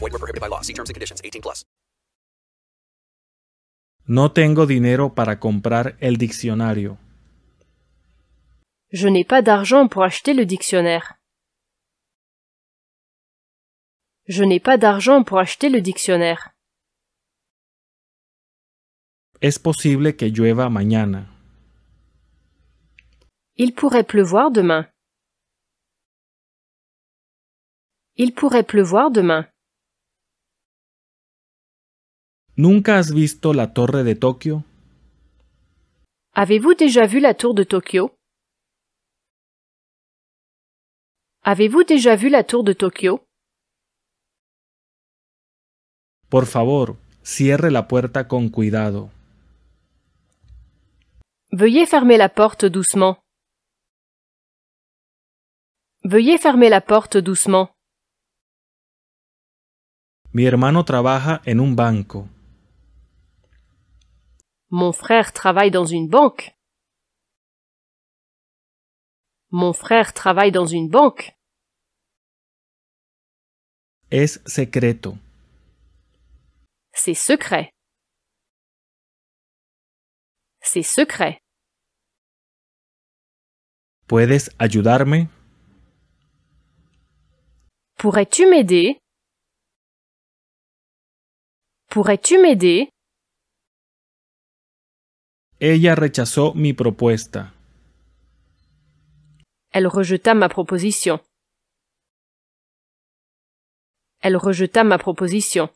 Group. 0.00 0.12
Void 0.12 0.12
were 0.12 0.18
prohibited 0.18 0.40
by 0.40 0.48
law. 0.48 0.62
See 0.62 0.74
terms 0.74 0.90
and 0.90 0.94
conditions. 0.94 1.20
18 1.22 1.42
plus. 1.42 1.64
No 4.06 4.32
tengo 4.32 4.66
dinero 4.66 5.14
para 5.14 5.38
comprar 5.38 5.96
el 6.00 6.16
diccionario. 6.16 6.98
Je 8.92 9.08
n'ai 9.08 9.24
pas 9.24 9.40
d'argent 9.42 9.86
pour 9.88 10.02
acheter 10.02 10.34
le 10.34 10.44
dictionnaire. 10.46 11.14
Je 14.26 14.42
n'ai 14.42 14.58
pas 14.58 14.78
d'argent 14.78 15.22
pour 15.22 15.38
acheter 15.38 15.68
le 15.68 15.80
dictionnaire. 15.80 16.50
Es 19.40 19.58
posible 19.58 20.16
que 20.16 20.26
llueva 20.26 20.68
mañana. 20.68 21.26
Il 23.56 23.74
pourrait 23.74 24.04
pleuvoir 24.04 24.50
demain. 24.50 24.88
Il 28.16 28.34
pourrait 28.34 28.64
pleuvoir 28.64 29.10
demain. 29.10 29.46
¿Nunca 32.64 32.98
has 32.98 33.10
visto 33.14 33.54
la 33.54 33.72
torre 33.72 34.04
de 34.04 34.14
Tokio? 34.14 34.64
Avez-vous 36.34 36.74
déjà 36.74 37.06
vu 37.06 37.18
la 37.18 37.32
tour 37.32 37.54
de 37.54 37.64
Tokyo? 37.64 38.14
Avez-vous 41.42 41.84
déjà 41.84 42.16
vu 42.16 42.28
la 42.28 42.44
tour 42.44 42.62
de 42.62 42.74
Tokyo? 42.74 43.24
Por 46.28 46.44
favor, 46.44 46.98
cierre 47.22 47.70
la 47.70 47.88
puerta 47.88 48.28
con 48.28 48.50
cuidado. 48.50 49.08
Veuillez 51.50 51.86
fermer 51.86 52.18
la 52.18 52.28
porte 52.28 52.66
doucement. 52.66 53.16
Veuillez 56.04 56.36
fermer 56.36 56.68
la 56.68 56.82
porte 56.82 57.22
doucement. 57.22 57.70
Mi 60.34 60.44
hermano 60.44 60.84
trabaja 60.84 61.40
en 61.46 61.58
un 61.60 61.74
banco. 61.74 62.28
Mon 64.70 64.92
frère 64.92 65.32
travaille 65.32 65.72
dans 65.72 65.84
une 65.84 66.08
banque. 66.08 66.54
Mon 69.50 69.72
frère 69.72 70.14
travaille 70.14 70.52
dans 70.52 70.66
une 70.66 70.88
banque. 70.88 71.32
Es 74.12 74.40
secreto. 74.46 75.16
C'est 76.92 77.14
secret. 77.14 77.72
C'est 80.60 80.84
secret. 80.84 81.40
¿Puedes 84.06 84.50
ayudarme? 84.60 85.28
Pourrais-tu 87.96 88.46
m'aider? 88.46 89.00
Pourrais-tu 91.88 92.38
m'aider? 92.38 92.88
Ella 95.62 95.94
rechazó 95.94 96.54
mi 96.54 96.72
propuesta. 96.72 97.52
Elle 99.70 99.90
rejeta 99.90 100.34
ma 100.34 100.48
proposition. 100.48 101.20
Elle 104.22 104.38
rejeta 104.38 104.84
ma 104.84 104.96
proposition. 104.96 105.68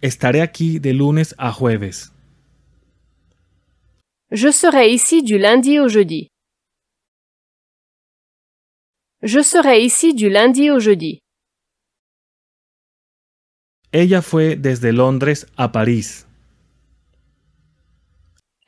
Estaré 0.00 0.40
aquí 0.40 0.78
de 0.80 0.94
lunes 0.94 1.34
a 1.36 1.52
jueves. 1.52 2.10
Je 4.30 4.50
serai 4.50 4.94
ici 4.94 5.22
du 5.22 5.36
lundi 5.38 5.78
au 5.78 5.88
jeudi. 5.88 6.28
Je 9.22 9.42
serai 9.42 9.84
ici 9.84 10.14
du 10.14 10.30
lundi 10.30 10.70
au 10.70 10.80
jeudi. 10.80 11.18
Ella 13.92 14.22
fue 14.22 14.56
desde 14.56 14.90
Londres 14.92 15.46
a 15.58 15.68
París. 15.70 16.26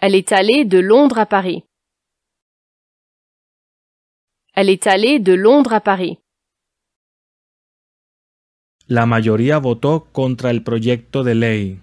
Elle 0.00 0.14
est 0.14 0.32
allée 0.32 0.64
de 0.64 0.78
Londres 0.78 1.18
à 1.18 1.26
Paris. 1.26 1.64
Elle 4.54 4.70
est 4.70 4.86
allée 4.86 5.18
de 5.18 5.32
Londres 5.32 5.72
à 5.72 5.80
Paris. 5.80 6.18
La 8.86 9.06
mayoría 9.06 9.58
votó 9.58 10.08
contra 10.12 10.50
el 10.50 10.62
proyecto 10.62 11.24
de 11.24 11.34
ley. 11.34 11.78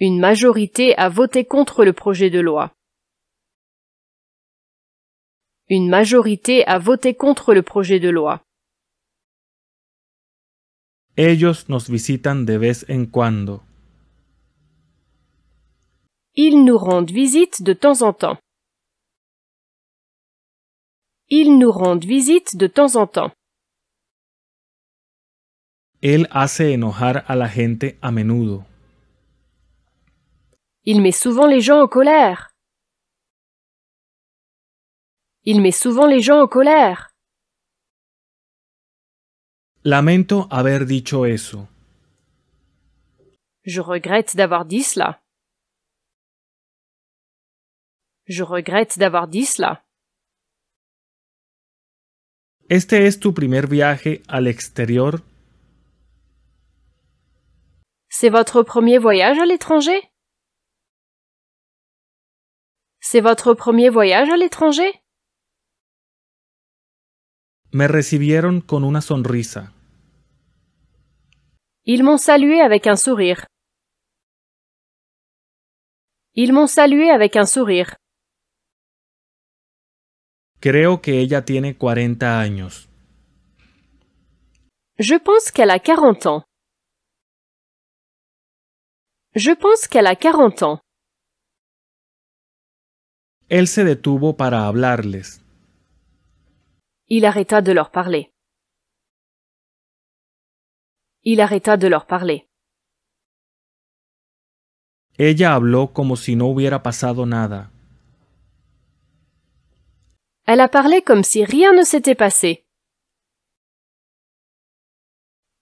Une 0.00 0.18
majorité 0.18 0.94
a 0.96 1.08
voté 1.08 1.44
contre 1.44 1.84
le 1.84 1.92
projet 1.92 2.30
de 2.30 2.40
loi. 2.40 2.72
Une 5.68 5.88
majorité 5.88 6.66
a 6.66 6.78
voté 6.78 7.14
contre 7.14 7.54
le 7.54 7.62
projet 7.62 8.00
de 8.00 8.10
loi. 8.10 8.42
Ellos 11.16 11.68
nos 11.68 11.88
visitan 11.88 12.44
de 12.44 12.58
vez 12.58 12.84
en 12.90 13.06
cuando. 13.06 13.62
Ils 16.36 16.64
nous 16.64 16.78
rendent 16.78 17.12
visite 17.12 17.62
de 17.62 17.72
temps 17.72 18.02
en 18.02 18.12
temps. 18.12 18.38
Ils 21.28 21.58
nous 21.58 21.70
rendent 21.70 22.04
visite 22.04 22.56
de 22.56 22.66
temps 22.66 22.96
en 22.96 23.06
temps. 23.06 23.32
Él 26.02 26.26
hace 26.32 26.74
enojar 26.74 27.24
a 27.28 27.36
la 27.36 27.46
gente 27.48 27.98
a 28.02 28.10
menudo. 28.10 28.64
Il 30.84 31.00
met 31.00 31.12
souvent 31.12 31.46
les 31.46 31.60
gens 31.60 31.80
en 31.82 31.88
colère. 31.88 32.50
Il 35.44 35.60
met 35.62 35.70
souvent 35.72 36.06
les 36.06 36.20
gens 36.20 36.40
en 36.42 36.48
colère. 36.48 37.14
Lamento 39.84 40.48
haber 40.50 40.84
dicho 40.84 41.26
eso. 41.26 41.68
Je 43.64 43.80
regrette 43.80 44.34
d'avoir 44.36 44.64
dit 44.64 44.82
cela. 44.82 45.23
Je 48.26 48.42
regrette 48.42 48.98
d'avoir 48.98 49.28
dit 49.28 49.44
cela. 49.44 49.84
¿Este 52.70 53.04
es 53.06 53.20
tu 53.20 53.34
primer 53.34 53.66
viaje 53.66 54.22
al 54.28 54.46
exterior? 54.46 55.20
C'est 58.08 58.30
votre 58.30 58.62
premier 58.62 58.98
voyage 58.98 59.38
à 59.38 59.44
l'étranger? 59.44 60.00
C'est 63.00 63.20
votre 63.20 63.52
premier 63.52 63.90
voyage 63.90 64.30
à 64.30 64.36
l'étranger? 64.38 64.90
Me 67.72 67.86
recibieron 67.86 68.62
con 68.62 68.84
una 68.84 69.02
sonrisa. 69.02 69.70
Ils 71.84 72.02
m'ont 72.02 72.16
salué 72.16 72.60
avec 72.62 72.86
un 72.86 72.96
sourire. 72.96 73.44
Ils 76.34 76.54
m'ont 76.54 76.66
salué 76.66 77.10
avec 77.10 77.36
un 77.36 77.44
sourire. 77.44 77.96
Creo 80.64 81.02
que 81.02 81.20
ella 81.20 81.44
tiene 81.44 81.76
40 81.76 82.40
años. 82.40 82.88
Je 84.96 85.16
pense 85.16 85.52
qu'elle 85.52 85.70
a 85.70 85.78
40 85.78 86.26
ans. 86.26 86.44
Je 89.34 89.50
pense 89.50 89.86
qu'elle 89.86 90.06
a 90.06 90.16
40 90.16 90.62
ans. 90.62 90.80
Él 93.50 93.68
se 93.68 93.84
detuvo 93.84 94.38
para 94.38 94.66
hablarles. 94.66 95.42
Il 97.08 97.26
arrêta 97.26 97.60
de 97.60 97.72
leur 97.72 97.90
parler. 97.90 98.32
Il 101.24 101.42
arrêta 101.42 101.76
de 101.76 101.88
leur 101.88 102.06
parler. 102.06 102.48
Ella 105.18 105.54
habló 105.56 105.92
como 105.92 106.16
si 106.16 106.36
no 106.36 106.46
hubiera 106.46 106.82
pasado 106.82 107.26
nada. 107.26 107.73
Elle 110.46 110.60
a 110.60 110.68
parlé 110.68 111.00
comme 111.00 111.24
si 111.24 111.44
rien 111.44 111.72
ne 111.72 111.84
s'était 111.84 112.14
passé. 112.14 112.64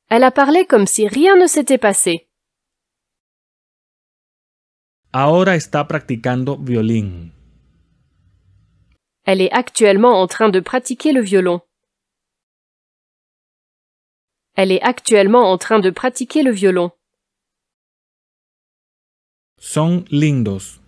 Elle 0.09 0.25
a 0.25 0.33
parlé 0.33 0.67
comme 0.67 0.87
si 0.87 1.07
rien 1.07 1.37
ne 1.37 1.47
s'était 1.47 1.79
passé. 1.79 2.29
Ahora 5.13 5.55
está 5.55 5.87
practicando 5.87 6.57
violín. 6.57 7.33
Elle 9.25 9.41
est 9.41 9.53
actuellement 9.53 10.21
en 10.21 10.27
train 10.27 10.49
de 10.49 10.59
pratiquer 10.59 11.13
le 11.13 11.21
violon. 11.23 11.61
Elle 14.55 14.73
est 14.73 14.83
actuellement 14.83 15.51
en 15.51 15.59
train 15.59 15.79
de 15.79 15.91
pratiquer 15.91 16.43
le 16.43 16.51
violon. 16.51 16.91
Son 19.59 20.05
lindos. 20.11 20.81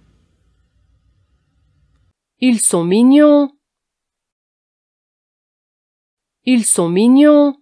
Ils 2.41 2.61
sont 2.61 2.85
mignons. 2.85 3.54
Ils 6.47 6.67
sont 6.67 6.91
mignons. 6.91 7.57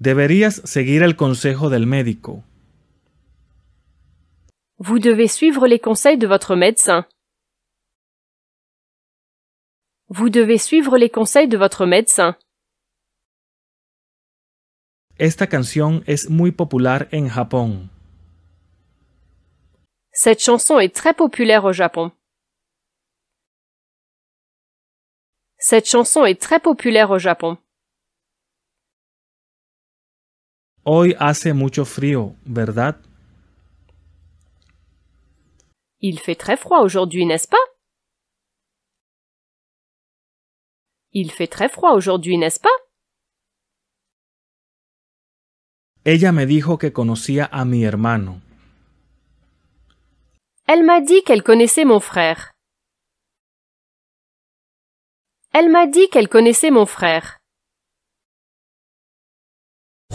Deberías 0.00 0.60
seguir 0.64 1.04
el 1.04 1.14
consejo 1.14 1.70
del 1.70 1.86
médico. 1.86 2.42
Vous 4.78 4.98
devez 4.98 5.28
suivre 5.28 5.68
les 5.68 5.78
conseils 5.78 6.18
de 6.18 6.26
votre 6.26 6.56
médecin. 6.56 7.06
Vous 10.08 10.28
devez 10.28 10.58
suivre 10.58 10.98
les 10.98 11.08
conseils 11.08 11.46
de 11.46 11.56
votre 11.56 11.86
médecin. 11.86 12.36
Esta 15.18 15.46
canción 15.46 16.02
es 16.06 16.28
muy 16.28 16.50
popular 16.50 17.08
en 17.12 17.28
Japón. 17.28 17.90
Cette 20.12 20.40
chanson 20.40 20.80
est 20.80 20.94
très 20.94 21.14
populaire 21.14 21.64
au 21.64 21.72
Japon. 21.72 22.10
Cette 25.60 25.88
chanson 25.88 26.24
est 26.24 26.40
très 26.40 26.60
populaire 26.60 27.10
au 27.10 27.18
Japon. 27.18 27.58
Hoy 30.84 31.14
hace 31.18 31.52
mucho 31.52 31.84
frío, 31.84 32.36
¿verdad? 32.46 32.96
Il 36.00 36.20
fait 36.20 36.36
très 36.36 36.56
froid 36.56 36.80
aujourd'hui, 36.80 37.26
n'est-ce 37.26 37.48
pas? 37.48 37.58
Il 41.12 41.32
fait 41.32 41.48
très 41.48 41.68
froid 41.68 41.92
aujourd'hui, 41.92 42.38
n'est-ce 42.38 42.60
pas? 42.60 42.68
Ella 46.04 46.30
me 46.32 46.46
dijo 46.46 46.78
que 46.78 46.92
conocía 46.92 47.46
a 47.50 47.64
mi 47.64 47.82
hermano. 47.82 48.40
Elle 50.66 50.84
m'a 50.84 51.00
dit 51.00 51.22
qu'elle 51.24 51.42
connaissait 51.42 51.84
mon 51.84 51.98
frère. 52.00 52.52
Elle 55.54 55.70
m'a 55.70 55.86
dit 55.86 56.08
qu'elle 56.10 56.28
connaissait 56.28 56.70
mon 56.70 56.86
frère. 56.86 57.38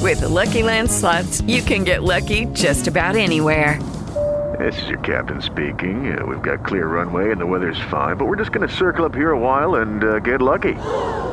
With 0.01 0.19
the 0.19 0.27
Lucky 0.29 0.63
Land 0.63 0.91
slots, 0.91 1.41
you 1.47 1.61
can 1.61 1.83
get 1.85 2.03
lucky 2.03 2.45
just 2.53 2.87
about 2.87 3.15
anywhere. 3.15 3.79
This 4.59 4.79
is 4.83 4.89
your 4.89 4.99
captain 4.99 5.41
speaking. 5.41 6.15
Uh, 6.15 6.25
we've 6.25 6.41
got 6.41 6.63
clear 6.63 6.87
runway 6.87 7.31
and 7.31 7.39
the 7.39 7.45
weather's 7.45 7.79
fine, 7.89 8.17
but 8.17 8.25
we're 8.25 8.35
just 8.35 8.51
going 8.51 8.67
to 8.67 8.73
circle 8.73 9.05
up 9.05 9.15
here 9.15 9.31
a 9.31 9.39
while 9.39 9.75
and 9.75 10.03
uh, 10.03 10.19
get 10.19 10.41
lucky. 10.41 10.73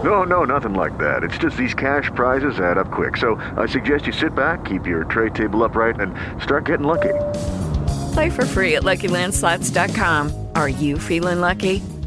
No, 0.04 0.22
no, 0.22 0.44
nothing 0.44 0.74
like 0.74 0.96
that. 0.98 1.22
It's 1.22 1.36
just 1.36 1.56
these 1.56 1.74
cash 1.74 2.10
prizes 2.14 2.58
add 2.60 2.78
up 2.78 2.90
quick. 2.90 3.16
So 3.16 3.34
I 3.56 3.66
suggest 3.66 4.06
you 4.06 4.12
sit 4.12 4.34
back, 4.34 4.64
keep 4.64 4.86
your 4.86 5.04
tray 5.04 5.30
table 5.30 5.64
upright, 5.64 6.00
and 6.00 6.14
start 6.42 6.64
getting 6.64 6.86
lucky. 6.86 7.14
Play 8.14 8.30
for 8.30 8.46
free 8.46 8.76
at 8.76 8.84
LuckyLandSlots.com. 8.84 10.48
Are 10.54 10.68
you 10.68 10.98
feeling 10.98 11.40
lucky? 11.40 11.82